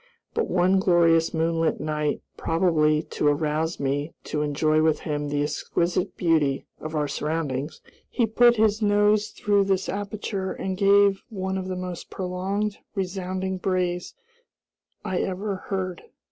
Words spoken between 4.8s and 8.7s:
with him the exquisite beauty of our surroundings, he put